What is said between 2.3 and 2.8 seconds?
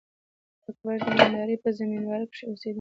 کښي اوسېدﺉ.